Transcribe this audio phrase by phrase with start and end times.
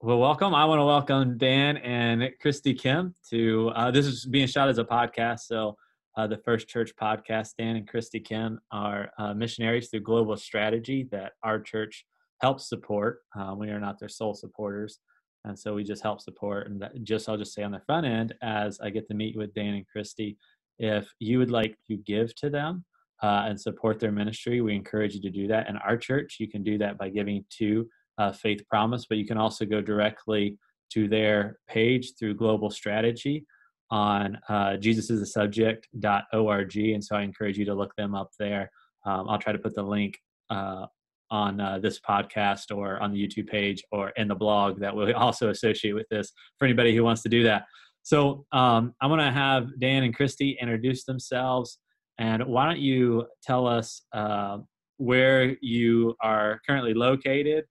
[0.00, 0.54] Well, welcome.
[0.54, 4.78] I want to welcome Dan and Christy Kim to uh, this is being shot as
[4.78, 5.40] a podcast.
[5.46, 5.76] So,
[6.16, 11.08] uh, the First Church podcast, Dan and Christy Kim are uh, missionaries through Global Strategy
[11.10, 12.04] that our church
[12.40, 13.20] helps support.
[13.38, 14.98] Uh, we are not their sole supporters,
[15.44, 16.68] and so we just help support.
[16.68, 19.54] And just I'll just say on the front end, as I get to meet with
[19.54, 20.36] Dan and Christy,
[20.78, 22.84] if you would like to give to them
[23.22, 25.68] uh, and support their ministry, we encourage you to do that.
[25.68, 27.88] In our church, you can do that by giving to
[28.18, 30.58] uh, Faith Promise, but you can also go directly
[30.92, 33.46] to their page through Global Strategy
[33.90, 36.76] on uh, jesusisthesubject.org.
[36.76, 38.70] And so I encourage you to look them up there.
[39.04, 40.18] Um, I'll try to put the link
[40.50, 40.86] uh,
[41.30, 45.14] on uh, this podcast or on the YouTube page or in the blog that will
[45.16, 47.64] also associate with this for anybody who wants to do that.
[48.02, 51.78] So um, I'm going to have Dan and Christy introduce themselves.
[52.18, 54.58] And why don't you tell us uh,
[54.98, 57.64] where you are currently located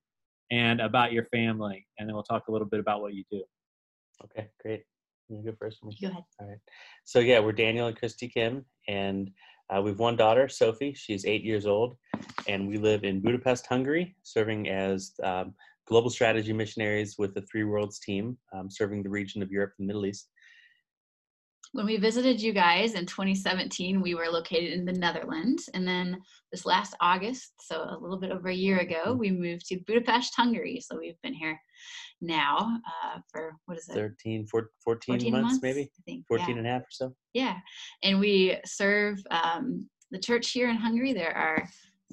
[0.52, 3.44] and about your family, and then we'll talk a little bit about what you do.
[4.26, 4.84] Okay, great.
[5.30, 5.80] You go first.
[5.82, 6.24] Go ahead.
[6.40, 6.58] All right.
[7.06, 9.32] So yeah, we're Daniel and Christy Kim, and
[9.70, 10.94] uh, we've one daughter, Sophie.
[10.94, 11.98] She's eight years old,
[12.48, 15.56] and we live in Budapest, Hungary, serving as um,
[15.88, 19.88] global strategy missionaries with the Three Worlds team, um, serving the region of Europe and
[19.88, 20.30] the Middle East
[21.74, 25.70] when we visited you guys in 2017, we were located in the Netherlands.
[25.74, 26.22] And then
[26.52, 29.18] this last August, so a little bit over a year ago, mm-hmm.
[29.18, 30.80] we moved to Budapest, Hungary.
[30.80, 31.60] So we've been here
[32.22, 36.48] now uh, for what is it 13 14, 14 months, months, maybe i think 14
[36.48, 36.56] yeah.
[36.56, 37.58] and a half or so yeah
[38.02, 41.68] and we serve um, the church here in hungary there are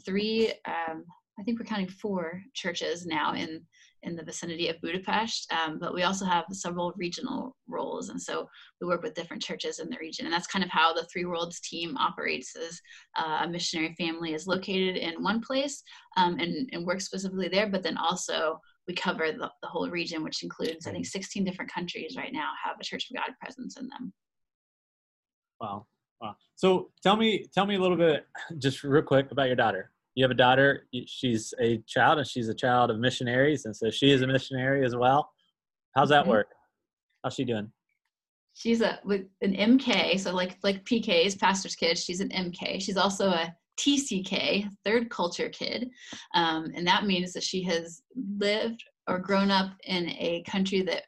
[0.05, 1.05] three um,
[1.39, 3.63] i think we're counting four churches now in
[4.03, 8.09] in the vicinity of Budapest, um, but we also have several regional roles.
[8.09, 8.49] And so
[8.81, 10.27] we work with different churches in the region.
[10.27, 12.81] And that's kind of how the Three Worlds team operates as
[13.17, 15.83] uh, a missionary family is located in one place
[16.17, 20.25] um, and, and works specifically there, but then also we cover the, the whole region,
[20.25, 23.77] which includes, I think, 16 different countries right now have a Church of God presence
[23.77, 24.13] in them.
[25.61, 25.87] Wow.
[26.21, 26.37] Wow.
[26.57, 28.27] So tell me, tell me a little bit,
[28.59, 32.49] just real quick about your daughter you have a daughter she's a child and she's
[32.49, 35.31] a child of missionaries and so she is a missionary as well.
[35.95, 36.31] How's that mm-hmm.
[36.31, 36.49] work?
[37.23, 37.71] How's she doing?
[38.55, 42.97] She's a with an mk so like like pk's pastor's kid she's an mk she's
[42.97, 45.91] also a tck third culture kid.
[46.35, 48.03] Um, and that means that she has
[48.39, 51.05] lived or grown up in a country that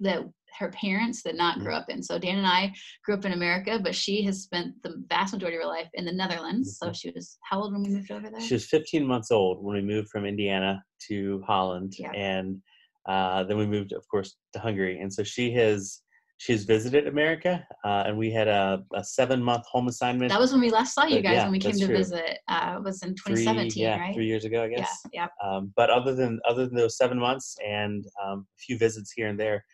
[0.00, 0.22] that
[0.58, 1.80] her parents did not grow mm.
[1.80, 2.02] up in.
[2.02, 2.72] So Dan and I
[3.04, 6.04] grew up in America, but she has spent the vast majority of her life in
[6.04, 6.78] the Netherlands.
[6.78, 6.92] So mm-hmm.
[6.92, 8.40] she was how old when we moved over there?
[8.40, 12.12] She was 15 months old when we moved from Indiana to Holland, yeah.
[12.12, 12.60] and
[13.06, 15.00] uh, then we moved, of course, to Hungary.
[15.00, 16.02] And so she has
[16.42, 20.30] she's visited America, uh, and we had a, a, seven month home assignment.
[20.30, 21.96] That was when we last saw you guys yeah, when we came to true.
[21.96, 22.38] visit.
[22.48, 24.14] Uh, it was in 2017, three, yeah, right?
[24.14, 24.90] Three years ago, I guess.
[25.12, 25.48] Yeah, yeah.
[25.48, 29.28] Um, but other than other than those seven months and um, a few visits here
[29.28, 29.64] and there,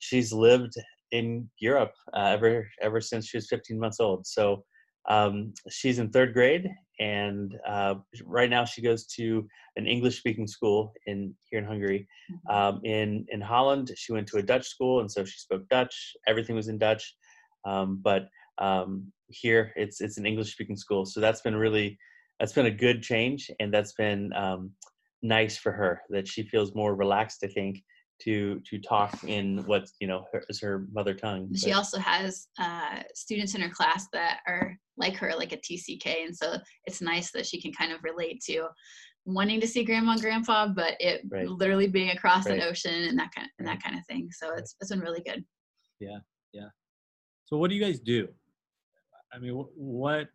[0.00, 0.74] she's lived
[1.12, 4.26] in Europe uh, ever ever since she was 15 months old.
[4.26, 4.64] So
[5.08, 6.68] um, she's in third grade,
[6.98, 7.94] and uh,
[8.24, 9.46] right now she goes to
[9.76, 12.06] an English-speaking school in here in Hungary.
[12.30, 12.56] Mm-hmm.
[12.56, 16.12] Um, in in Holland, she went to a Dutch school, and so she spoke Dutch.
[16.26, 17.14] Everything was in Dutch,
[17.64, 18.28] um, but
[18.58, 21.06] um, here it's it's an English-speaking school.
[21.06, 21.98] So that's been really
[22.38, 24.70] that's been a good change, and that's been um,
[25.22, 27.42] nice for her that she feels more relaxed.
[27.42, 27.82] I think
[28.22, 31.54] to to talk in what you know her, is her mother tongue.
[31.54, 36.24] She also has uh, students in her class that are like her, like a TCK,
[36.26, 38.68] and so it's nice that she can kind of relate to
[39.24, 41.48] wanting to see grandma and grandpa, but it right.
[41.48, 42.58] literally being across right.
[42.58, 44.28] an ocean and that kind of, and that kind of thing.
[44.32, 45.44] So it's it's been really good.
[45.98, 46.18] Yeah,
[46.52, 46.68] yeah.
[47.46, 48.28] So what do you guys do?
[49.32, 50.28] I mean, what?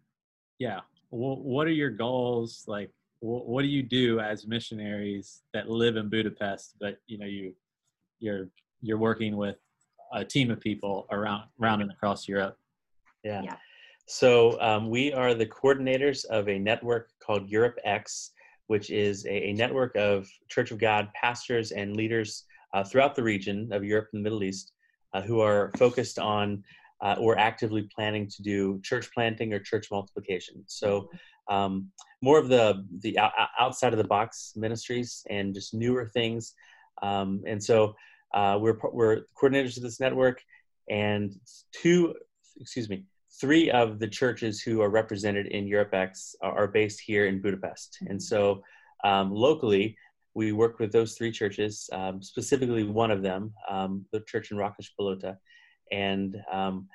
[0.60, 2.64] Yeah, what are your goals?
[2.68, 7.54] Like, what do you do as missionaries that live in Budapest, but you know you
[8.20, 8.50] you're
[8.82, 9.58] you're working with
[10.14, 12.58] a team of people around around and across Europe.
[13.24, 13.42] Yeah.
[13.44, 13.56] yeah.
[14.08, 18.32] So um, we are the coordinators of a network called Europe X,
[18.68, 23.24] which is a, a network of Church of God pastors and leaders uh, throughout the
[23.24, 24.74] region of Europe and the Middle East
[25.14, 26.64] uh, who are focused on
[27.02, 30.64] uh, or actively planning to do church planting or church multiplication.
[30.68, 31.10] So
[31.50, 31.92] um,
[32.22, 33.18] more of the the
[33.60, 36.54] outside of the box ministries and just newer things
[37.02, 37.96] um, and so
[38.34, 40.42] uh, we're, we're coordinators of this network,
[40.90, 41.34] and
[41.72, 42.14] two,
[42.60, 43.06] excuse me,
[43.40, 47.98] three of the churches who are represented in EuropeX are, based here in Budapest.
[48.08, 48.62] And so
[49.04, 49.98] um, locally,
[50.34, 54.58] we work with those three churches, um, specifically one of them, um, the church in
[54.58, 55.38] Rakospalota.
[55.92, 56.88] And um,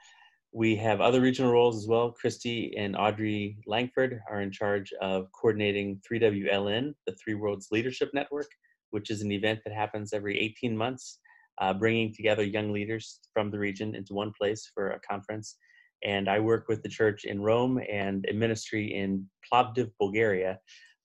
[0.52, 2.10] we have other regional roles as well.
[2.10, 8.48] Christy and Audrey Langford are in charge of coordinating 3WLN, the Three Worlds Leadership Network,
[8.90, 11.18] which is an event that happens every 18 months,
[11.60, 15.56] uh, bringing together young leaders from the region into one place for a conference.
[16.02, 20.58] And I work with the church in Rome and a ministry in Plovdiv, Bulgaria,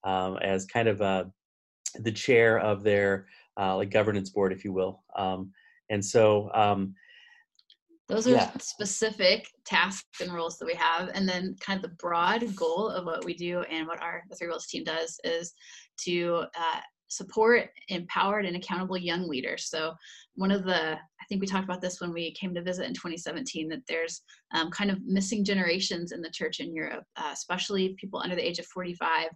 [0.05, 1.25] um, as kind of uh,
[1.99, 3.27] the chair of their
[3.59, 5.03] uh, like governance board, if you will.
[5.17, 5.51] Um,
[5.89, 6.95] and so um,
[8.07, 8.51] those are yeah.
[8.59, 11.09] specific tasks and roles that we have.
[11.13, 14.35] And then kind of the broad goal of what we do and what our the
[14.35, 15.53] Three Worlds team does is
[16.03, 19.69] to uh, support empowered and accountable young leaders.
[19.69, 19.93] So
[20.35, 22.93] one of the, I think we talked about this when we came to visit in
[22.93, 24.21] 2017, that there's
[24.53, 28.47] um, kind of missing generations in the church in Europe, uh, especially people under the
[28.47, 29.29] age of 45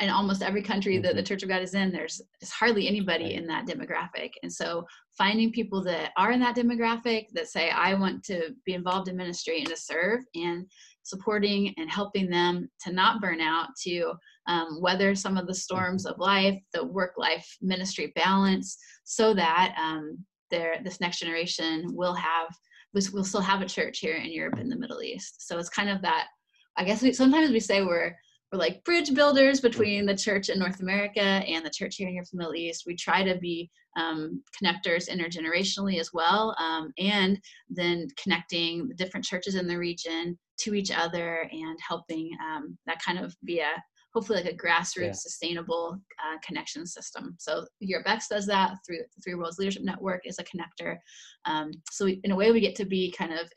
[0.00, 1.26] in almost every country that the mm-hmm.
[1.26, 3.34] Church of God is in, there's, there's hardly anybody right.
[3.34, 4.30] in that demographic.
[4.42, 4.86] And so
[5.16, 9.16] finding people that are in that demographic that say, I want to be involved in
[9.16, 10.66] ministry and to serve and
[11.02, 14.14] supporting and helping them to not burn out, to
[14.46, 19.74] um, weather some of the storms of life, the work life ministry balance, so that
[19.78, 20.18] um,
[20.50, 22.48] this next generation will have,
[22.92, 25.46] we'll still have a church here in Europe and the Middle East.
[25.46, 26.28] So it's kind of that,
[26.76, 28.14] I guess we, sometimes we say we're,
[28.52, 32.14] we're like bridge builders between the church in North America and the church here in
[32.14, 32.84] Europe and the Middle East.
[32.86, 39.26] We try to be um, connectors intergenerationally as well, um, and then connecting the different
[39.26, 43.82] churches in the region to each other and helping um, that kind of be a
[44.14, 45.12] hopefully like a grassroots yeah.
[45.12, 47.34] sustainable uh, connection system.
[47.38, 50.98] So EuropeX does that through the three worlds leadership network is a connector.
[51.46, 53.50] Um, so we, in a way we get to be kind of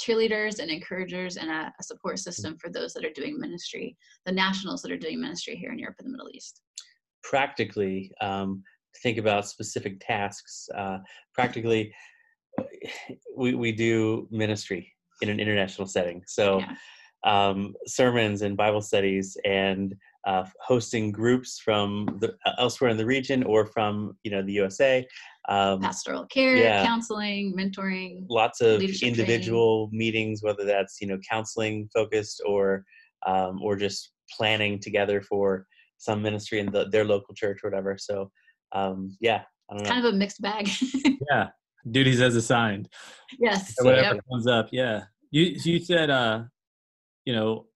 [0.00, 4.32] cheerleaders and encouragers and a, a support system for those that are doing ministry the
[4.32, 6.60] nationals that are doing ministry here in europe and the middle east.
[7.22, 8.62] Practically um,
[9.02, 10.98] think about specific tasks uh,
[11.34, 11.92] practically
[13.36, 16.22] we, we do ministry in an international setting.
[16.26, 16.74] So yeah
[17.24, 19.94] um, sermons and Bible studies and
[20.26, 24.52] uh, hosting groups from the, uh, elsewhere in the region or from you know the
[24.52, 25.06] USA.
[25.48, 28.24] Um, Pastoral care, yeah, counseling, mentoring.
[28.28, 29.98] Lots of individual training.
[29.98, 32.84] meetings, whether that's you know counseling focused or
[33.26, 35.66] um, or just planning together for
[35.98, 37.96] some ministry in the, their local church or whatever.
[37.98, 38.30] So
[38.72, 39.42] um, yeah,
[39.72, 39.88] it's know.
[39.88, 40.68] kind of a mixed bag.
[41.30, 41.48] yeah,
[41.90, 42.88] duties as assigned.
[43.38, 43.74] Yes.
[43.78, 44.24] Or whatever yep.
[44.30, 44.68] comes up.
[44.72, 45.04] Yeah.
[45.30, 46.44] You you said uh
[47.24, 47.66] you know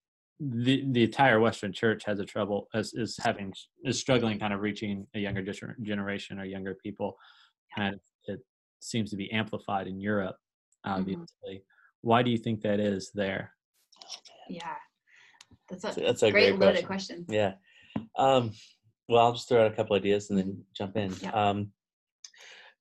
[0.40, 3.52] the the entire Western Church has a trouble is, is having
[3.84, 5.42] is struggling kind of reaching a younger
[5.82, 7.16] generation or younger people,
[7.76, 8.40] and it
[8.80, 10.36] seems to be amplified in Europe,
[10.84, 11.26] obviously.
[11.48, 11.56] Mm-hmm.
[12.02, 13.52] Why do you think that is there?
[14.48, 14.76] Yeah,
[15.68, 17.24] that's a, that's a great, great loaded question.
[17.26, 17.34] question.
[17.34, 17.54] Yeah.
[18.16, 18.52] Um,
[19.08, 21.12] well, I'll just throw out a couple ideas and then jump in.
[21.20, 21.30] Yeah.
[21.30, 21.72] Um,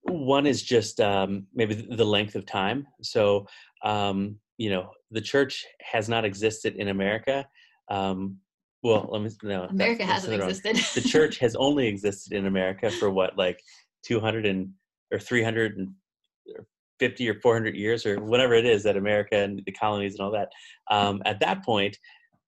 [0.02, 2.86] one is just um, maybe the length of time.
[3.02, 3.46] So
[3.84, 7.46] um, you know the church has not existed in america
[7.90, 8.36] um,
[8.82, 10.76] well let me no america hasn't existed.
[11.02, 13.62] The church has only existed in america for what like
[14.04, 14.70] 200 and
[15.10, 20.20] or 350 or 400 years or whatever it is that america and the colonies and
[20.20, 20.50] all that.
[20.90, 21.96] Um, at that point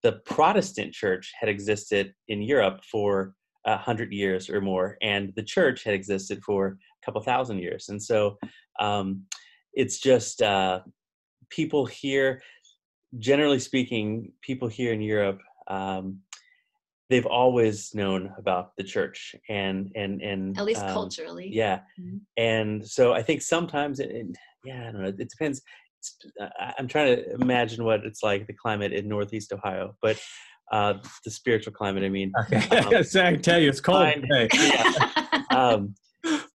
[0.02, 3.34] the protestant church had existed in europe for
[3.66, 7.88] a hundred years or more and the church had existed for a couple thousand years.
[7.88, 8.36] And so
[8.78, 9.24] um,
[9.74, 10.80] it's just uh,
[11.50, 12.42] people here,
[13.18, 16.20] generally speaking, people here in Europe, um,
[17.08, 21.48] they've always known about the church and and and at least um, culturally.
[21.52, 22.18] Yeah, mm-hmm.
[22.36, 24.26] and so I think sometimes, it,
[24.64, 25.08] yeah, I don't know.
[25.08, 25.60] It depends.
[26.78, 30.18] I'm trying to imagine what it's like the climate in Northeast Ohio, but
[30.72, 32.04] uh, the spiritual climate.
[32.04, 32.76] I mean, okay.
[32.78, 34.06] um, so I tell you, it's cold.
[34.06, 34.48] Hey.
[34.54, 35.42] Yeah.
[35.50, 35.94] um,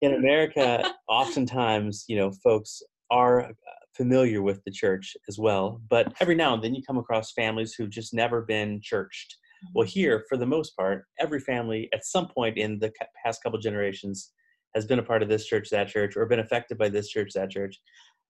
[0.00, 3.50] in America, oftentimes, you know, folks are
[3.96, 5.80] familiar with the church as well.
[5.88, 9.36] But every now and then you come across families who've just never been churched.
[9.74, 9.90] Well, mm-hmm.
[9.90, 12.92] here, for the most part, every family at some point in the
[13.24, 14.32] past couple generations
[14.74, 17.32] has been a part of this church, that church, or been affected by this church,
[17.34, 17.80] that church.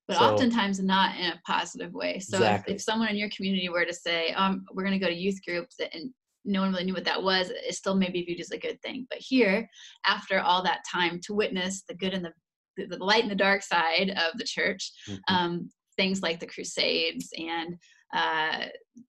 [0.06, 2.20] But so, oftentimes not in a positive way.
[2.20, 2.74] So exactly.
[2.74, 5.16] if, if, someone in your community were to say, um, we're going to go to
[5.16, 6.10] youth groups and
[6.44, 8.80] no one really knew what that was, it still may be viewed as a good
[8.82, 9.06] thing.
[9.10, 9.68] But here,
[10.04, 12.32] after all that time to witness the good and the
[12.76, 14.92] the light and the dark side of the church.
[15.08, 15.34] Mm-hmm.
[15.34, 17.76] Um, things like the Crusades and
[18.14, 18.66] uh,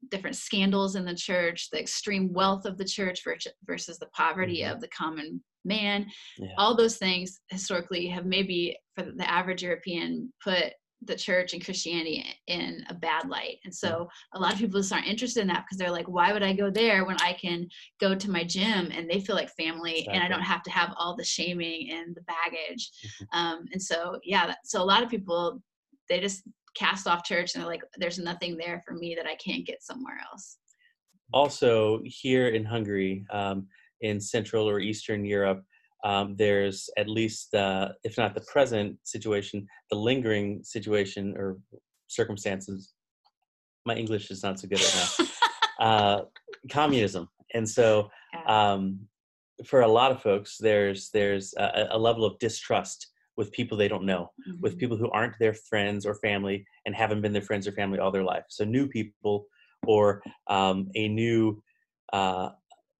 [0.09, 3.23] different scandals in the church, the extreme wealth of the church
[3.65, 4.73] versus the poverty mm-hmm.
[4.73, 6.07] of the common man.
[6.37, 6.53] Yeah.
[6.57, 10.73] All those things historically have maybe, for the average European, put
[11.03, 13.57] the church and Christianity in a bad light.
[13.63, 16.33] And so a lot of people just aren't interested in that because they're like, why
[16.33, 17.67] would I go there when I can
[18.01, 20.15] go to my gym and they feel like family exactly.
[20.15, 22.89] and I don't have to have all the shaming and the baggage.
[23.05, 23.39] Mm-hmm.
[23.39, 25.61] Um, and so, yeah, so a lot of people,
[26.09, 26.43] they just
[26.75, 29.83] cast off church and they're like, there's nothing there for me that I can't get
[29.83, 30.57] somewhere else.
[31.33, 33.67] Also, here in Hungary, um,
[34.01, 35.63] in Central or Eastern Europe,
[36.03, 41.57] um, there's at least, uh, if not the present situation, the lingering situation or
[42.07, 42.93] circumstances.
[43.85, 45.25] My English is not so good right now.
[45.85, 46.21] uh,
[46.69, 48.09] communism, and so
[48.47, 48.99] um,
[49.65, 53.87] for a lot of folks, there's there's a, a, level of distrust with people they
[53.87, 54.61] don't know, mm-hmm.
[54.61, 57.99] with people who aren't their friends or family and haven't been their friends or family
[57.99, 58.43] all their life.
[58.49, 59.47] So new people
[59.85, 61.61] or um, a new
[62.13, 62.49] uh,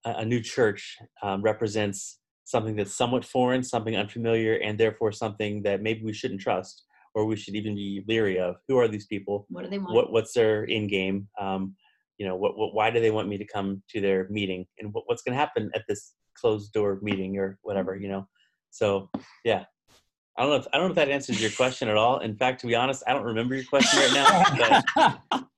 [0.06, 5.82] a new church um, represents something that's somewhat foreign, something unfamiliar, and therefore something that
[5.82, 8.56] maybe we shouldn't trust or we should even be leery of.
[8.70, 9.46] Who are these people?
[9.50, 9.94] What do they want?
[9.94, 11.28] What, what's their in game?
[11.38, 11.76] Um,
[12.18, 14.94] you know, what, what, why do they want me to come to their meeting, and
[14.94, 17.98] what, what's going to happen at this closed door meeting or whatever?
[17.98, 18.28] You know,
[18.72, 19.10] so
[19.44, 19.66] yeah.
[20.38, 22.20] I don't know if I don't know if that answers your question at all.
[22.20, 25.44] In fact, to be honest, I don't remember your question right now.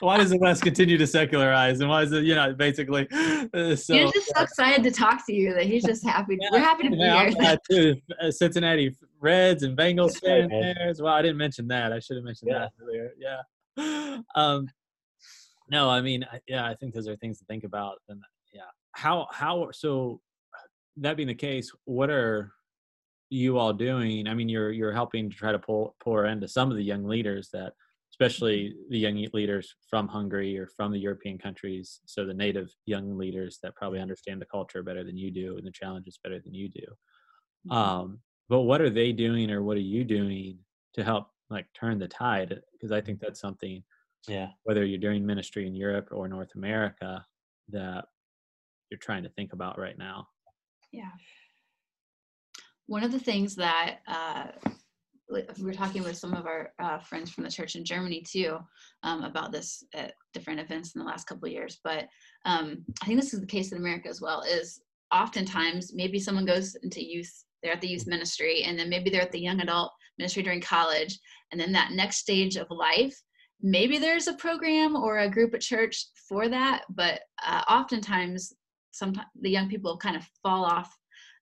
[0.00, 3.06] But why does the West continue to secularize, and why is it, you know, basically?
[3.52, 6.38] Uh, so, he's just so excited to talk to you that he's just happy.
[6.40, 7.58] Yeah, we're happy to be here.
[7.68, 7.96] Too.
[8.20, 11.92] Uh, Cincinnati Reds and Bengals fan there Well, I didn't mention that.
[11.92, 12.58] I should have mentioned yeah.
[12.58, 13.12] that earlier.
[13.18, 14.18] Yeah.
[14.34, 14.68] Um,
[15.70, 17.98] no, I mean, yeah, I think those are things to think about.
[18.08, 18.20] And
[18.52, 20.20] yeah, how how so
[20.96, 22.52] that being the case, what are
[23.30, 24.26] you all doing?
[24.26, 27.04] I mean, you're you're helping to try to pull pour into some of the young
[27.04, 27.74] leaders that
[28.20, 32.00] especially the young leaders from Hungary or from the European countries.
[32.04, 35.66] So the native young leaders that probably understand the culture better than you do and
[35.66, 36.84] the challenges better than you do.
[37.66, 37.72] Mm-hmm.
[37.72, 38.18] Um,
[38.50, 40.58] but what are they doing or what are you doing
[40.94, 42.60] to help like turn the tide?
[42.72, 43.82] Because I think that's something,
[44.28, 47.24] yeah, whether you're doing ministry in Europe or North America,
[47.70, 48.04] that
[48.90, 50.28] you're trying to think about right now.
[50.92, 51.12] Yeah.
[52.86, 54.48] One of the things that uh,
[55.30, 58.58] we were talking with some of our uh, friends from the church in Germany too
[59.02, 61.78] um, about this at different events in the last couple of years.
[61.84, 62.08] But
[62.44, 64.42] um, I think this is the case in America as well.
[64.42, 64.80] Is
[65.12, 67.32] oftentimes maybe someone goes into youth,
[67.62, 70.60] they're at the youth ministry, and then maybe they're at the young adult ministry during
[70.60, 71.18] college,
[71.52, 73.16] and then that next stage of life,
[73.62, 76.82] maybe there's a program or a group at church for that.
[76.90, 78.52] But uh, oftentimes,
[78.90, 80.96] sometimes the young people kind of fall off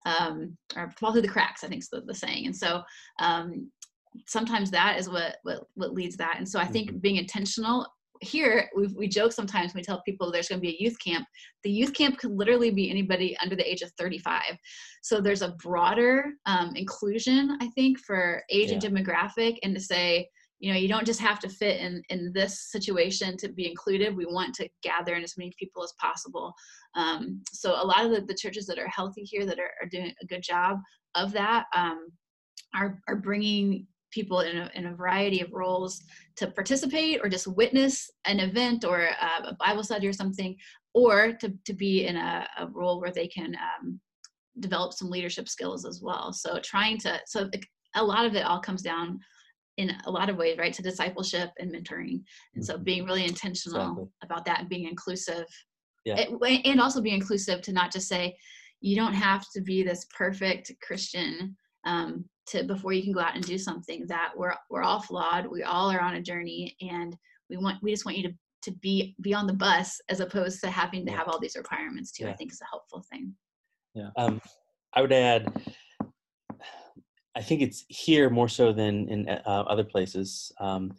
[0.06, 2.46] um, or fall through the cracks, I think is the, the saying.
[2.46, 2.82] And so
[3.20, 3.70] um,
[4.26, 6.36] sometimes that is what, what, what leads that.
[6.38, 6.98] And so I think mm-hmm.
[6.98, 7.86] being intentional
[8.20, 10.96] here, we, we joke sometimes when we tell people there's going to be a youth
[11.04, 11.26] camp.
[11.62, 14.42] The youth camp could literally be anybody under the age of 35.
[15.02, 18.74] So there's a broader um, inclusion, I think, for age yeah.
[18.74, 20.28] and demographic, and to say,
[20.58, 24.16] you know you don't just have to fit in in this situation to be included.
[24.16, 26.52] We want to gather in as many people as possible.
[26.94, 29.88] Um, so a lot of the, the, churches that are healthy here that are, are
[29.88, 30.80] doing a good job
[31.14, 32.08] of that um,
[32.74, 36.02] are, are bringing people in a, in a variety of roles
[36.36, 40.56] to participate or just witness an event or a, a bible study or something
[40.94, 44.00] or to, to be in a, a role where they can um,
[44.60, 46.32] develop some leadership skills as well.
[46.32, 47.50] So trying to so
[47.94, 49.20] a lot of it all comes down
[49.78, 52.23] in a lot of ways, right, to discipleship and mentoring.
[52.54, 52.82] And so mm-hmm.
[52.82, 54.06] being really intentional exactly.
[54.23, 55.47] about that and being inclusive.
[56.04, 56.25] Yeah.
[56.64, 58.37] And also be inclusive to not just say,
[58.80, 63.35] you don't have to be this perfect Christian um, to before you can go out
[63.35, 65.47] and do something that we're we're all flawed.
[65.47, 67.16] We all are on a journey and
[67.50, 70.61] we want we just want you to to be be on the bus as opposed
[70.62, 72.25] to having to have all these requirements too.
[72.25, 72.30] Yeah.
[72.30, 73.35] I think is a helpful thing.
[73.94, 74.11] Yeah.
[74.16, 74.40] Um,
[74.94, 75.52] I would add
[77.38, 80.50] I think it's here more so than in uh, other places.
[80.61, 80.92] Um,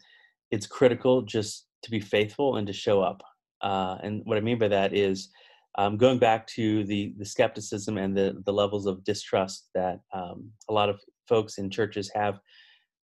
[0.50, 3.22] it's critical just to be faithful and to show up.
[3.60, 5.28] Uh, and what I mean by that is
[5.76, 10.50] um, going back to the the skepticism and the the levels of distrust that um,
[10.68, 12.40] a lot of folks in churches have,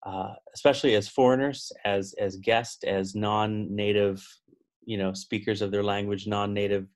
[0.06, 4.26] uh, especially as foreigners, as as guests, as non-native,
[4.86, 6.88] you know, speakers of their language, non-native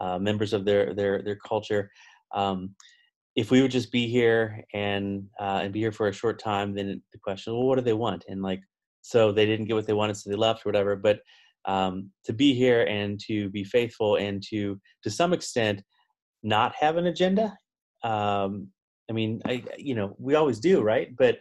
[0.00, 1.90] uh, members of their their their culture.
[2.32, 2.74] Um,
[3.38, 6.74] if we would just be here and uh, and be here for a short time,
[6.74, 8.24] then the question, well, what do they want?
[8.26, 8.60] And like,
[9.02, 10.96] so they didn't get what they wanted, so they left or whatever.
[10.96, 11.20] But
[11.64, 15.84] um, to be here and to be faithful and to to some extent
[16.42, 17.56] not have an agenda.
[18.02, 18.70] Um,
[19.08, 21.14] I mean, I you know we always do, right?
[21.16, 21.36] But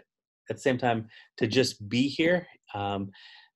[0.51, 2.45] at the same time, to just be here.
[2.75, 3.09] Um,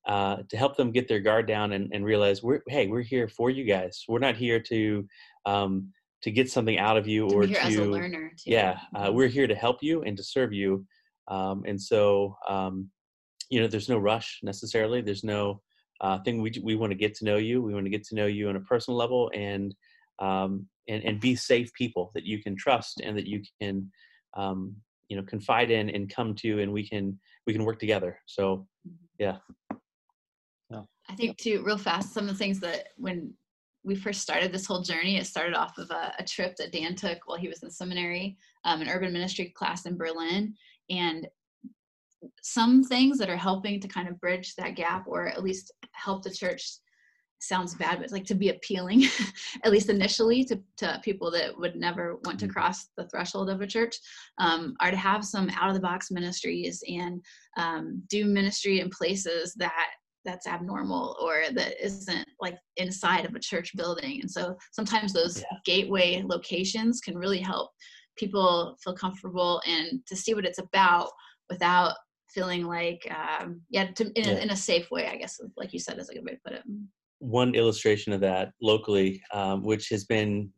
[0.07, 3.27] uh, to help them get their guard down and, and realize we're hey we're here
[3.27, 5.07] for you guys we're not here to
[5.45, 5.91] um,
[6.23, 8.51] to get something out of you or to as a learner too.
[8.51, 9.15] yeah uh, mm-hmm.
[9.15, 10.85] we're here to help you and to serve you
[11.27, 12.89] um, and so um,
[13.49, 15.61] you know there's no rush necessarily there's no
[16.01, 18.15] uh, thing we, we want to get to know you we want to get to
[18.15, 19.75] know you on a personal level and
[20.19, 23.89] um, and, and be safe people that you can trust and that you can
[24.35, 24.75] um,
[25.09, 28.67] you know confide in and come to and we can we can work together so
[28.87, 28.95] mm-hmm.
[29.19, 29.37] Yeah.
[31.11, 33.33] I think too, real fast, some of the things that when
[33.83, 36.95] we first started this whole journey, it started off of a, a trip that Dan
[36.95, 40.53] took while he was in seminary, um, an urban ministry class in Berlin,
[40.89, 41.27] and
[42.41, 46.23] some things that are helping to kind of bridge that gap or at least help
[46.23, 46.77] the church
[47.39, 49.03] sounds bad but like to be appealing
[49.63, 52.53] at least initially to, to people that would never want to mm-hmm.
[52.53, 53.97] cross the threshold of a church
[54.37, 57.19] um, are to have some out of the box ministries and
[57.57, 59.89] um, do ministry in places that
[60.25, 65.39] that's abnormal or that isn't like inside of a church building and so sometimes those
[65.39, 65.57] yeah.
[65.65, 67.71] gateway locations can really help
[68.17, 71.09] people feel comfortable and to see what it's about
[71.49, 71.95] without
[72.29, 74.35] feeling like um, yeah, to, in, yeah.
[74.35, 76.39] A, in a safe way i guess like you said is a good way to
[76.45, 76.63] put it
[77.19, 80.49] one illustration of that locally um, which has been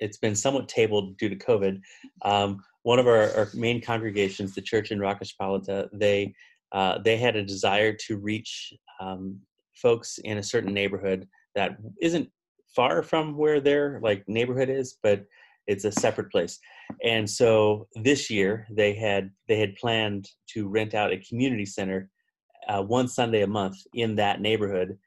[0.00, 1.80] it's been somewhat tabled due to covid
[2.22, 6.34] um, one of our, our, main congregations the church in Rakospalota, they
[6.74, 9.40] uh, they had a desire to reach um,
[9.74, 12.28] folks in a certain neighborhood that isn't
[12.76, 15.24] far from where their like neighborhood is but
[15.66, 16.58] it's a separate place.
[17.02, 22.10] And so this year they had they had planned to rent out a community center
[22.68, 24.98] uh, one sunday a month in that neighborhood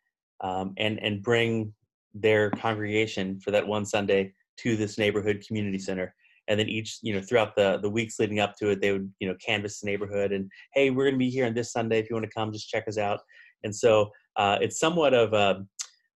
[0.41, 1.73] um, and and bring
[2.13, 6.13] their congregation for that one sunday to this neighborhood community center
[6.47, 9.11] and then each you know throughout the the weeks leading up to it they would
[9.19, 11.99] you know canvass the neighborhood and hey we're going to be here on this sunday
[11.99, 13.19] if you want to come just check us out
[13.63, 15.55] and so uh, it's somewhat of uh,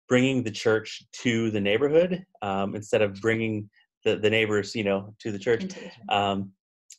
[0.08, 3.70] bringing the church to the neighborhood um, instead of bringing
[4.04, 5.66] the, the neighbors, you know, to the church.
[6.10, 6.52] Um,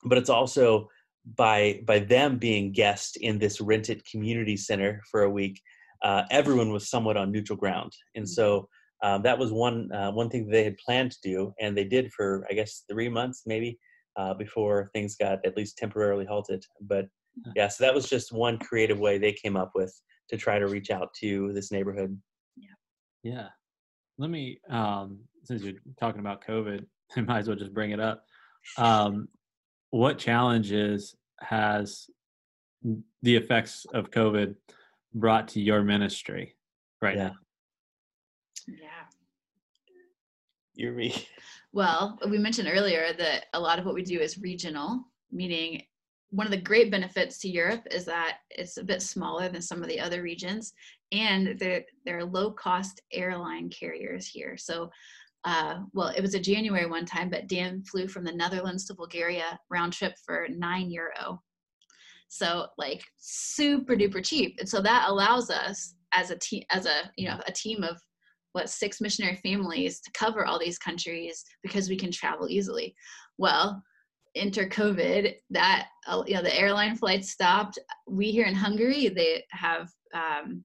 [0.05, 0.89] but it's also
[1.37, 5.61] by by them being guests in this rented community center for a week,
[6.03, 8.67] uh, everyone was somewhat on neutral ground, and so mm-hmm.
[9.03, 12.13] Um, that was one uh, one thing they had planned to do, and they did
[12.13, 13.79] for I guess three months maybe
[14.17, 16.65] uh, before things got at least temporarily halted.
[16.83, 17.07] But
[17.57, 19.93] yeah, so that was just one creative way they came up with
[20.29, 22.17] to try to reach out to this neighborhood.
[22.57, 22.75] Yeah,
[23.23, 23.49] yeah.
[24.19, 26.85] Let me um, since you're talking about COVID,
[27.17, 28.25] I might as well just bring it up.
[28.79, 29.29] Um,
[29.91, 32.07] what challenges has
[33.23, 34.55] the effects of COVID
[35.15, 36.55] brought to your ministry
[37.01, 37.29] right yeah.
[37.29, 37.35] now?
[38.67, 39.07] Yeah.
[40.75, 41.27] You're me.
[41.75, 45.83] Well, we mentioned earlier that a lot of what we do is regional, meaning
[46.29, 49.83] one of the great benefits to Europe is that it's a bit smaller than some
[49.83, 50.75] of the other regions,
[51.13, 54.59] and there, there are low cost airline carriers here.
[54.59, 54.91] So
[55.45, 58.95] uh, well, it was a January one time, but Dan flew from the Netherlands to
[58.95, 61.43] Bulgaria round trip for nine euro.
[62.29, 64.57] So like super duper cheap.
[64.59, 68.01] And so that allows us as a team, as a, you know, a team of
[68.53, 72.95] what six missionary families to cover all these countries because we can travel easily.
[73.39, 73.83] Well,
[74.35, 77.79] enter COVID, that, uh, you know, the airline flights stopped.
[78.07, 80.65] We here in Hungary, they have um,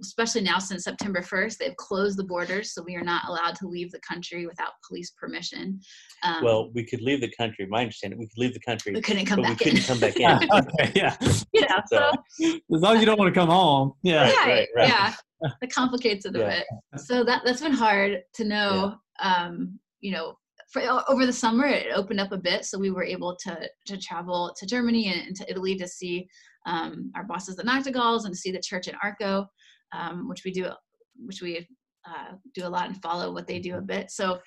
[0.00, 3.68] especially now since September 1st, they've closed the borders, so we are not allowed to
[3.68, 5.80] leave the country without police permission.
[6.24, 7.66] Um, well, we could leave the country.
[7.68, 8.92] My understanding, we could leave the country.
[8.92, 9.76] We couldn't come but back we in.
[9.76, 10.50] couldn't come back in.
[10.52, 11.16] okay, yeah.
[11.52, 13.92] You know, so, so, as long as you don't want to come home.
[14.02, 14.22] Yeah.
[14.22, 14.88] Right, right, right.
[14.88, 15.14] Yeah.
[15.62, 16.48] It complicates it a yeah.
[16.48, 17.00] bit.
[17.00, 18.94] So that that's been hard to know.
[19.20, 19.44] Yeah.
[19.46, 20.34] Um, you know,
[20.72, 23.96] for, over the summer it opened up a bit, so we were able to to
[23.98, 26.28] travel to Germany and, and to Italy to see
[26.66, 29.46] um, our bosses at Nachtigalls and to see the church in Arco
[29.92, 30.68] um, which we do,
[31.16, 31.66] which we
[32.06, 34.10] uh, do a lot and follow what they do a bit.
[34.10, 34.40] So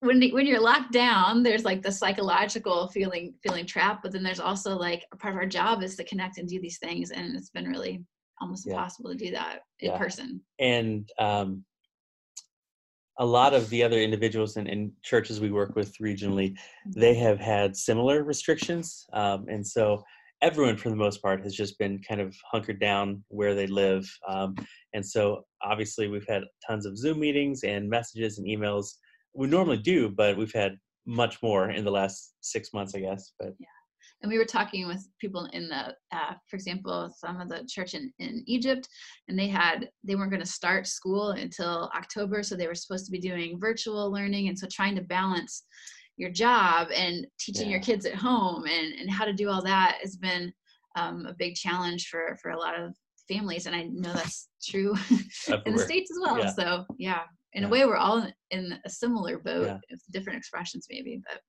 [0.00, 4.40] when when you're locked down, there's like the psychological feeling feeling trapped, but then there's
[4.40, 7.36] also like a part of our job is to connect and do these things, and
[7.36, 8.02] it's been really
[8.40, 8.72] almost yeah.
[8.72, 9.98] impossible to do that in yeah.
[9.98, 10.40] person.
[10.58, 11.64] And um,
[13.18, 17.38] a lot of the other individuals and, and, churches we work with regionally, they have
[17.38, 20.02] had similar restrictions, um, and so
[20.42, 24.08] everyone for the most part has just been kind of hunkered down where they live
[24.28, 24.54] um,
[24.94, 28.94] and so obviously we've had tons of zoom meetings and messages and emails.
[29.34, 30.76] We normally do but we've had
[31.06, 33.66] much more in the last six months i guess but yeah
[34.22, 37.94] and we were talking with people in the uh, for example some of the church
[37.94, 38.88] in, in egypt
[39.28, 43.06] and they had they weren't going to start school until october so they were supposed
[43.06, 45.64] to be doing virtual learning and so trying to balance
[46.20, 47.72] your job and teaching yeah.
[47.72, 50.52] your kids at home and, and how to do all that has been
[50.96, 52.94] um, a big challenge for for a lot of
[53.26, 54.94] families and i know that's true
[55.64, 56.52] in the states as well yeah.
[56.52, 57.22] so yeah
[57.54, 57.68] in yeah.
[57.68, 61.40] a way we're all in a similar boat with different expressions maybe but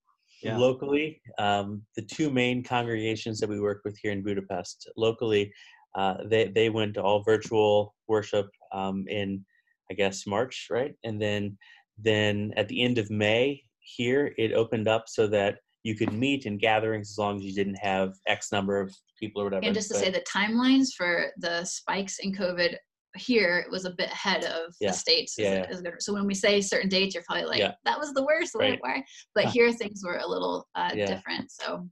[0.41, 0.57] yeah.
[0.57, 5.51] locally um, the two main congregations that we work with here in budapest locally
[5.95, 9.43] uh, they, they went to all virtual worship um, in
[9.89, 11.57] i guess march right and then
[11.97, 13.62] then at the end of may
[13.95, 17.54] here it opened up so that you could meet in gatherings as long as you
[17.54, 19.65] didn't have X number of people or whatever.
[19.65, 22.77] And just to But- say the timelines for the spikes in COVID
[23.17, 24.91] here was a bit ahead of Yeah.
[24.91, 25.36] the states.
[25.38, 25.84] Yeah, is.
[25.99, 27.73] So when we say certain dates, you're probably like, Yeah.
[27.84, 28.56] that was the worst.
[28.56, 28.80] Right.
[28.82, 29.04] why?
[29.36, 29.51] But Huh.
[29.51, 31.08] here things were a little uh, Yeah.
[31.08, 31.51] different.
[31.51, 31.89] So,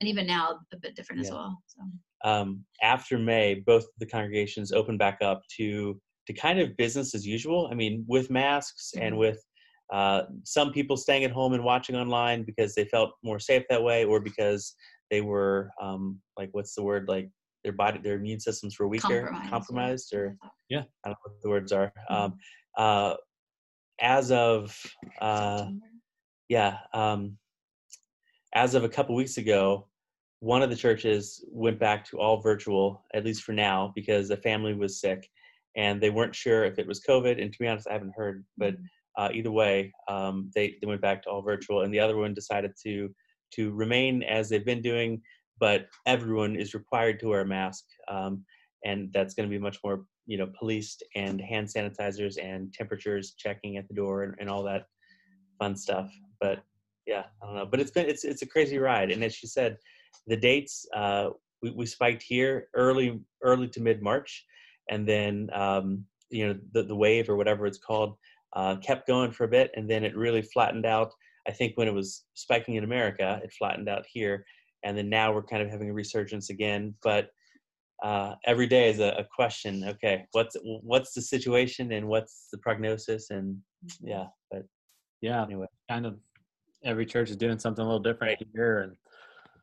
[0.00, 1.62] and even now a bit different as well.
[1.66, 1.82] So
[2.24, 7.24] um, after May, both the congregations opened back up to to kind of business as
[7.24, 7.68] usual.
[7.70, 9.18] I mean, with masks and Mhm.
[9.18, 9.45] with
[9.92, 13.82] uh, some people staying at home and watching online because they felt more safe that
[13.82, 14.74] way, or because
[15.10, 17.08] they were um, like, what's the word?
[17.08, 17.30] Like
[17.62, 19.42] their body, their immune systems were weaker, compromise.
[19.42, 19.50] yeah.
[19.50, 20.36] compromised, or
[20.68, 21.92] yeah, I don't know what the words are.
[22.10, 22.14] Mhm.
[22.14, 22.34] Um,
[22.76, 23.14] uh,
[24.00, 24.78] as of
[25.20, 25.66] uh,
[26.48, 27.38] yeah, um,
[28.54, 29.88] as of a couple weeks ago,
[30.40, 34.36] one of the churches went back to all virtual, at least for now, because a
[34.36, 35.28] family was sick
[35.76, 37.40] and they weren't sure if it was COVID.
[37.40, 38.84] And to be honest, I haven't heard, but Mhm.
[39.16, 41.82] Uh, either way, um, they, they went back to all virtual.
[41.82, 43.14] And the other one decided to
[43.52, 45.22] to remain as they've been doing,
[45.60, 48.44] but everyone is required to wear a mask, um,
[48.84, 53.34] and that's going to be much more you know policed and hand sanitizers and temperatures
[53.38, 54.86] checking at the door and, and all that
[55.58, 56.12] fun stuff.
[56.40, 56.62] But
[57.06, 57.66] yeah, I don't know.
[57.66, 59.10] But it's been it's it's a crazy ride.
[59.10, 59.76] And as she said,
[60.26, 61.30] the dates uh,
[61.62, 64.44] we, we spiked here early early to mid March,
[64.90, 68.16] and then um, you know the the wave or whatever it's called
[68.56, 71.12] uh, kept going for a bit, and then it really flattened out.
[71.46, 74.44] I think when it was spiking in America, it flattened out here,
[74.82, 76.94] and then now we're kind of having a resurgence again.
[77.02, 77.28] But
[78.02, 79.84] uh, every day is a, a question.
[79.84, 83.30] Okay, what's what's the situation and what's the prognosis?
[83.30, 83.58] And
[84.02, 84.64] yeah, but
[85.20, 86.18] Yeah, anyway, kind of
[86.82, 88.96] every church is doing something a little different here, and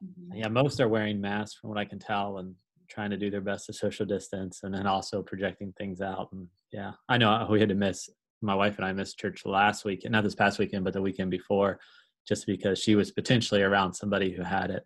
[0.03, 0.37] Mhm.
[0.39, 2.55] yeah, most are wearing masks from what I can tell, and
[2.89, 6.31] trying to do their best to social distance, and then also projecting things out.
[6.31, 8.09] And yeah, I know we had to miss
[8.43, 11.31] my wife and I missed church last week, not this past weekend, but the weekend
[11.31, 11.79] before,
[12.27, 14.85] just because she was potentially around somebody who had it.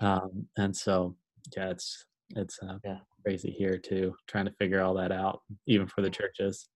[0.00, 1.16] Um, and so,
[1.56, 2.98] yeah, it's it's uh, Yeah.
[3.24, 6.68] crazy here too, trying to figure all that out, even for the churches.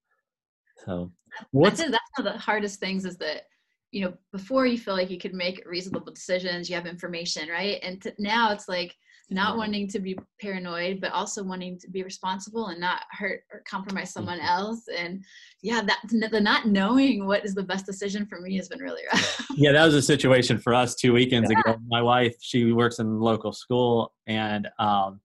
[0.85, 1.13] So,
[1.51, 3.43] what's think that's one of the hardest things is that
[3.91, 7.79] you know before you feel like you could make reasonable decisions you have information right
[7.83, 8.93] and t- now it's like
[9.31, 9.59] not Mhm.
[9.59, 14.13] wanting to be paranoid but also wanting to be responsible and not hurt or compromise
[14.13, 14.49] someone Mhm.
[14.49, 15.25] else and
[15.63, 19.03] yeah that the not knowing what is the best decision for me has been really
[19.13, 21.79] rough yeah, that was a situation for us two weekends ago.
[21.87, 25.21] My wife, she works in local school, and um,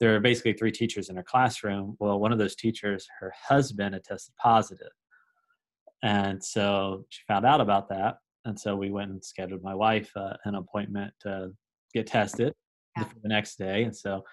[0.00, 1.96] there are basically three teachers in her classroom.
[2.00, 4.90] Well, one of those teachers, her husband, had tested positive,
[6.02, 10.10] and so she found out about that, and so we went and scheduled my wife
[10.16, 11.52] uh, an appointment to
[11.94, 12.54] get tested
[12.96, 13.04] Yeah.
[13.04, 14.24] for the next day, and so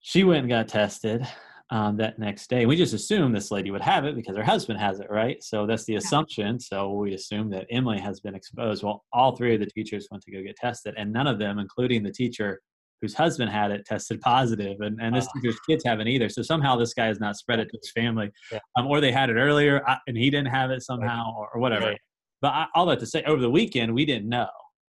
[0.00, 1.26] she went and got tested
[1.70, 2.66] um, that next day.
[2.66, 5.42] We just assumed this lady would have it because her husband has it, right?
[5.42, 6.58] So that's the assumption.
[6.60, 8.82] So we assume that Emily has been exposed.
[8.82, 11.58] Well, all three of the teachers went to go get tested, and none of them,
[11.58, 12.60] including the teacher
[13.00, 14.76] whose husband had it, tested positive.
[14.80, 15.40] And, and this Ah.
[15.40, 16.28] teacher's kids haven't either.
[16.28, 18.60] So somehow this guy has not spread it to his family, Yeah.
[18.76, 21.86] um, or they had it earlier and he didn't have it somehow, or, or whatever.
[21.86, 21.98] Right.
[22.40, 24.46] But I, all that to say, over the weekend we didn't know.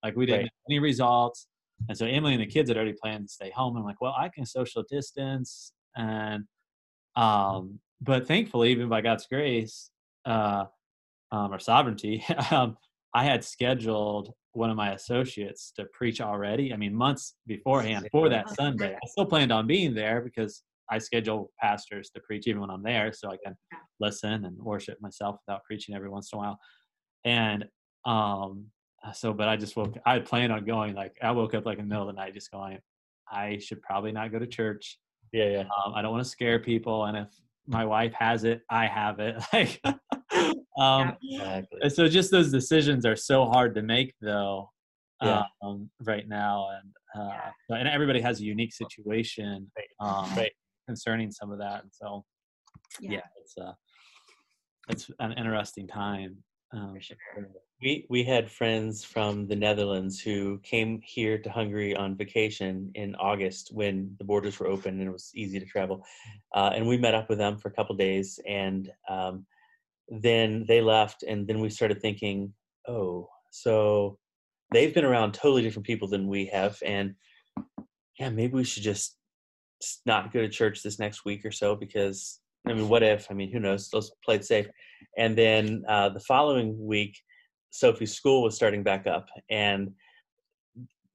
[0.04, 0.52] Like we didn't Right.
[0.70, 1.48] any results.
[1.90, 3.78] And so Emily and the kids had already planned to stay home.
[3.78, 6.44] I'm like, well, I can social distance, and
[7.16, 9.90] um, but thankfully, even by God's grace,
[10.26, 10.66] uh,
[11.32, 12.78] um, or sovereignty, um,
[13.14, 16.74] I had scheduled one of my associates to preach already.
[16.74, 18.96] I mean, months beforehand for that Oh, Sunday.
[18.96, 22.84] I still planned on being there because I schedule pastors to preach even when I'm
[22.84, 23.56] there, so I can
[24.00, 26.60] listen and worship myself without preaching every once in a while.
[27.26, 27.66] And
[28.06, 28.68] um,
[29.14, 29.96] so, but I just woke.
[30.06, 30.94] I planned on going.
[30.96, 32.80] Like I woke up like in the middle of the night, just going.
[33.32, 35.00] I should probably not go to church.
[35.34, 35.60] yeah, yeah.
[35.62, 37.28] Um, I don't want to scare people, and if
[37.68, 39.36] my wife has it, I have it.
[39.54, 39.82] Like,
[40.80, 41.90] um, Exactly.
[41.90, 44.70] so just those decisions are so hard to make, though,
[45.22, 45.44] Yeah.
[45.64, 47.78] um, right now, and uh, Yeah.
[47.80, 50.52] and everybody has a unique situation um, Right.
[50.88, 52.24] concerning some of that, and so
[53.02, 53.74] yeah, it's uh,
[54.90, 56.44] it's an interesting time.
[56.74, 57.18] Um, For sure.
[57.82, 63.16] We we had friends from the Netherlands who came here to Hungary on vacation in
[63.16, 66.04] August when the borders were open and it was easy to travel,
[66.56, 69.46] uh, and we met up with them for a couple days, and um,
[70.10, 72.52] then they left, and then we started thinking,
[72.88, 74.18] oh, so
[74.74, 77.14] they've been around totally different people than we have, and
[78.20, 79.18] yeah, maybe we should just
[80.06, 83.28] not go to church this next week or so because I mean, what if?
[83.30, 83.90] I mean, who knows?
[83.94, 84.68] Let's play it safe.
[85.18, 87.18] And then uh, the following week,
[87.70, 89.92] Sophie's school was starting back up, and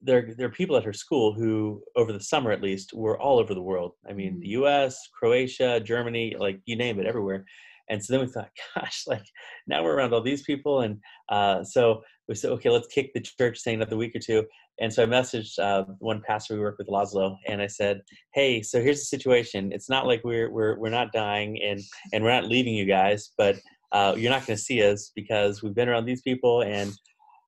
[0.01, 3.39] there there are people at her school who, over the summer at least, were all
[3.39, 3.93] over the world.
[4.09, 7.45] I mean, the U.S., Croatia, Germany, like you name it, everywhere.
[7.89, 9.25] And so then we thought, gosh, like
[9.67, 13.21] now we're around all these people, and uh, so we said, okay, let's kick the
[13.21, 14.45] church thing another week or two.
[14.81, 18.03] And so I messaged uh, one pastor we work with, Laszlo, and I said,
[18.35, 19.73] hey, so here's the situation.
[19.73, 21.81] It's not like we're we're we're not dying and
[22.13, 23.57] and we're not leaving you guys, but
[23.93, 26.93] uh, you're not going to see us because we've been around these people and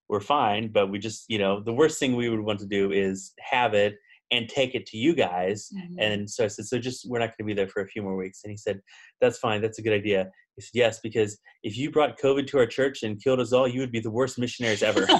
[0.08, 0.68] we're fine.
[0.68, 3.74] But we just, you know, the worst thing we would want to do is have
[3.74, 3.96] it
[4.34, 5.68] and take it to you guys.
[5.74, 5.98] Mm-hmm.
[5.98, 8.02] And so I said, so just we're not going to be there for a few
[8.02, 8.40] more weeks.
[8.44, 8.80] And he said,
[9.20, 9.60] that's fine.
[9.62, 10.30] That's a good idea.
[10.56, 13.66] He said, yes, because if you brought COVID to our church and killed us all,
[13.66, 15.06] you would be the worst missionaries ever.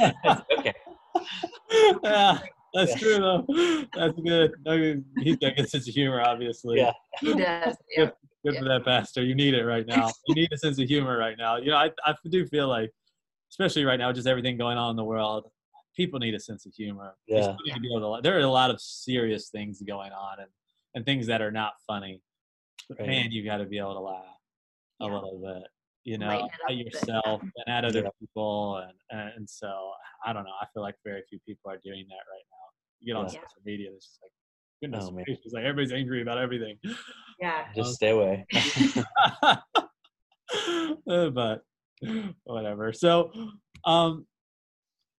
[0.58, 0.74] okay.
[2.02, 2.38] Yeah,
[2.74, 2.96] that's yeah.
[2.96, 3.44] true though.
[3.94, 5.04] That's good.
[5.18, 6.78] he's got a good sense of humor, obviously.
[6.78, 7.40] Yeah, he does.
[7.40, 7.74] Yeah.
[7.96, 8.12] Good,
[8.44, 8.60] good yeah.
[8.60, 9.22] for that pastor.
[9.22, 10.10] You need it right now.
[10.28, 11.56] You need a sense of humor right now.
[11.56, 12.90] You know, I I do feel like,
[13.50, 15.50] especially right now, just everything going on in the world
[16.00, 17.14] people need a sense of humor.
[17.28, 17.54] Yeah.
[17.74, 20.48] To, there are a lot of serious things going on and,
[20.94, 22.22] and things that are not funny.
[22.98, 23.06] Right.
[23.06, 24.24] Man, you got to be able to laugh
[25.02, 25.12] a yeah.
[25.12, 25.68] little bit,
[26.04, 28.08] you know, at yourself and at other yeah.
[28.18, 28.82] people.
[29.10, 29.90] And, and so,
[30.24, 30.54] I don't know.
[30.58, 32.66] I feel like very few people are doing that right now.
[33.00, 33.32] You get on yeah.
[33.32, 34.32] social media, it's just like,
[34.80, 36.78] goodness oh, gracious, like everybody's angry about everything.
[37.42, 37.64] Yeah.
[37.74, 38.44] Just stay away.
[41.06, 41.62] but
[42.44, 42.92] whatever.
[42.92, 43.32] So,
[43.86, 44.26] um,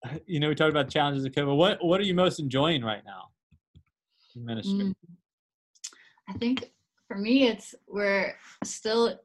[0.26, 1.56] you know, we talked about challenges of COVID.
[1.56, 3.28] What what are you most enjoying right now
[4.36, 4.74] in ministry?
[4.74, 4.94] Mm,
[6.28, 6.70] I think
[7.08, 8.34] for me, it's we're
[8.64, 9.18] still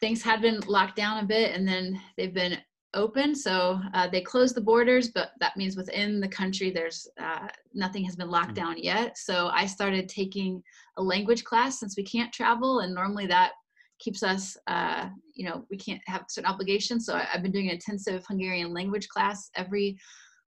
[0.00, 2.58] things have been locked down a bit, and then they've been
[2.94, 3.34] open.
[3.34, 8.04] So uh, they closed the borders, but that means within the country, there's uh, nothing
[8.04, 8.56] has been locked mm.
[8.56, 9.18] down yet.
[9.18, 10.62] So I started taking
[10.96, 13.52] a language class since we can't travel, and normally that
[13.98, 17.06] keeps us, uh, you know, we can't have certain obligations.
[17.06, 19.98] So I, have been doing an intensive Hungarian language class every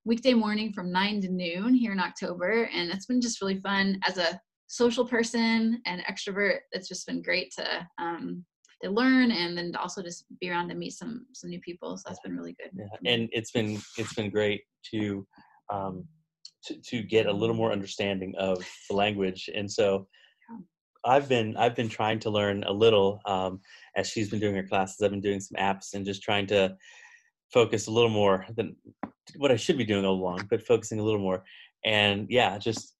[0.05, 3.99] weekday morning from nine to noon here in October, and it's been just really fun
[4.07, 6.59] as a social person and extrovert.
[6.71, 8.45] It's just been great to um,
[8.83, 11.97] to learn and then also just be around to meet some some new people.
[11.97, 12.71] So that's been really good.
[12.73, 13.11] Yeah.
[13.13, 15.27] And it's been it's been great to
[15.71, 16.05] um,
[16.65, 20.07] to, to get a little more understanding of the language, and so
[21.05, 23.59] I've been I've been trying to learn a little um,
[23.95, 25.01] as she's been doing her classes.
[25.01, 26.75] I've been doing some apps and just trying to
[27.51, 28.75] focus a little more than
[29.37, 31.43] what I should be doing all along, but focusing a little more.
[31.85, 32.95] And yeah, just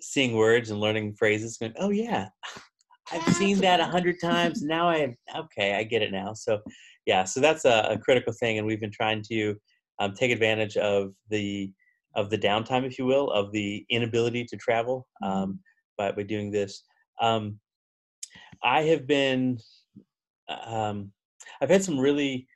[0.00, 1.56] seeing words and learning phrases.
[1.56, 2.28] Going, oh yeah,
[3.12, 4.62] I've seen that a hundred times.
[4.62, 6.34] Now I okay, I get it now.
[6.34, 6.60] So
[7.06, 9.56] yeah, so that's a, a critical thing, and we've been trying to
[9.98, 11.72] um, take advantage of the
[12.16, 15.32] of the downtime, if you will, of the inability to travel mm-hmm.
[15.32, 15.60] um,
[15.96, 16.82] by by doing this.
[17.20, 17.60] Um,
[18.62, 19.58] I have been,
[20.48, 21.12] um,
[21.60, 22.46] I've had some really,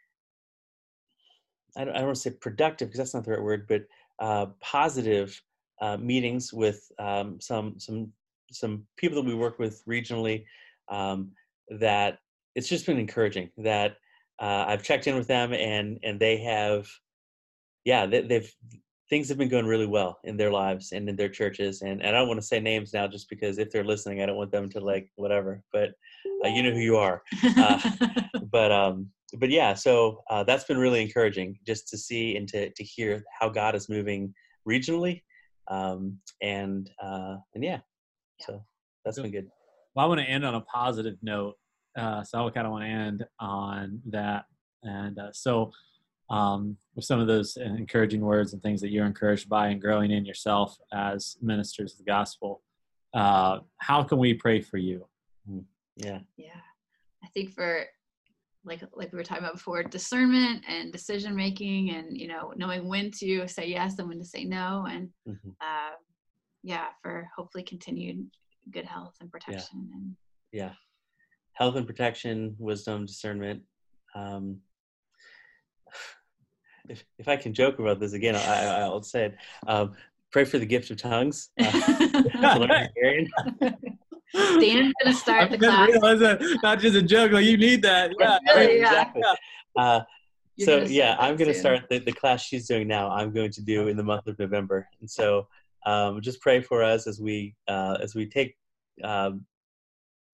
[1.76, 3.82] I don't, I don't want to say productive because that's not the right word, but
[4.20, 5.40] uh, positive
[5.80, 8.12] uh, meetings with um, some some
[8.50, 10.44] some people that we work with regionally.
[10.88, 11.32] Um,
[11.70, 12.18] that
[12.54, 13.96] it's just been encouraging that
[14.40, 16.88] uh, I've checked in with them and and they have,
[17.84, 18.54] yeah, they, they've
[19.10, 21.82] things have been going really well in their lives and in their churches.
[21.82, 24.26] And, and I don't want to say names now just because if they're listening, I
[24.26, 25.90] don't want them to like whatever, but
[26.44, 27.22] uh, you know who you are.
[27.56, 27.90] Uh,
[28.50, 32.70] but, um, but yeah, so uh, that's been really encouraging just to see and to,
[32.70, 34.32] to hear how God is moving
[34.66, 35.22] regionally.
[35.68, 37.80] Um, and, uh, and yeah,
[38.40, 38.64] so
[39.04, 39.48] that's been good.
[39.94, 41.54] Well, I want to end on a positive note.
[41.96, 44.44] Uh, so I kind of want to end on that.
[44.82, 45.70] And uh, so,
[46.30, 50.10] um, with some of those encouraging words and things that you're encouraged by and growing
[50.10, 52.62] in yourself as ministers of the gospel.
[53.12, 55.06] Uh, how can we pray for you?
[55.48, 55.60] Hmm.
[55.96, 56.20] Yeah.
[56.36, 56.60] Yeah.
[57.22, 57.86] I think for
[58.64, 62.88] like like we were talking about before, discernment and decision making, and you know knowing
[62.88, 65.50] when to say yes and when to say no, and mm-hmm.
[65.60, 65.94] uh,
[66.62, 68.26] yeah, for hopefully continued
[68.70, 69.86] good health and protection.
[69.88, 69.96] Yeah.
[69.96, 70.16] And
[70.52, 70.72] yeah,
[71.52, 73.62] health and protection, wisdom, discernment.
[74.14, 74.58] Um,
[76.88, 79.36] if, if I can joke about this again, I, will say it.
[79.66, 79.92] Um,
[80.32, 81.50] pray for the gift of tongues.
[84.34, 85.90] Uh, Dan's gonna start the class.
[85.92, 88.10] That, not just a joke, like you need that.
[88.18, 88.86] Yeah, really, yeah.
[88.86, 89.22] exactly.
[89.76, 90.00] Uh,
[90.58, 93.10] so yeah, I'm going to start the, the class she's doing now.
[93.10, 95.48] I'm going to do in the month of November, and so
[95.86, 98.56] um, just pray for us as we uh, as we take
[99.02, 99.44] um,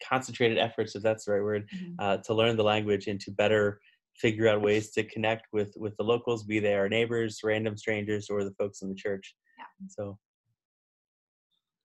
[0.07, 1.95] concentrated efforts, if that's the right word, mm-hmm.
[1.99, 3.81] uh, to learn the language and to better
[4.17, 8.29] figure out ways to connect with with the locals, be they our neighbors, random strangers,
[8.31, 9.35] or the folks in the church.
[9.59, 9.65] Yeah.
[9.89, 10.19] So.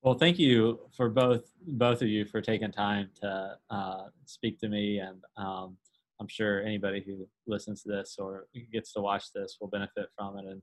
[0.01, 4.69] Well, thank you for both both of you for taking time to uh, speak to
[4.69, 5.77] me, and um,
[6.19, 10.37] I'm sure anybody who listens to this or gets to watch this will benefit from
[10.37, 10.45] it.
[10.45, 10.61] And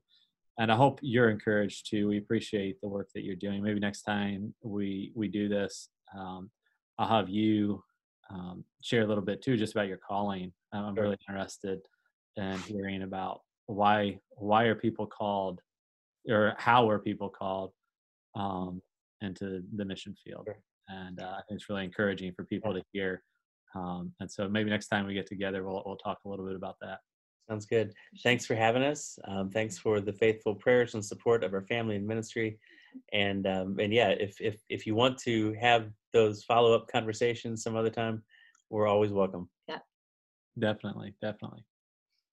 [0.59, 2.07] and I hope you're encouraged too.
[2.07, 3.63] We appreciate the work that you're doing.
[3.63, 6.49] Maybe next time we we do this, um,
[6.97, 7.83] I'll have you
[8.29, 10.51] um, share a little bit too, just about your calling.
[10.71, 11.79] I'm really interested
[12.35, 15.59] in hearing about why why are people called
[16.29, 17.71] or how are people called
[18.35, 18.81] um,
[19.21, 20.45] into the mission field.
[20.45, 20.59] Sure.
[20.89, 23.23] And uh, I think it's really encouraging for people to hear.
[23.75, 26.55] Um, and so maybe next time we get together, we'll, we'll talk a little bit
[26.55, 26.99] about that.
[27.49, 27.93] Sounds good.
[28.21, 29.17] Thanks for having us.
[29.27, 32.57] Um, thanks for the faithful prayers and support of our family and ministry.
[33.11, 37.63] And um, and yeah, if if if you want to have those follow up conversations
[37.63, 38.23] some other time,
[38.69, 39.49] we're always welcome.
[39.67, 39.79] Yeah,
[40.59, 41.65] definitely, definitely.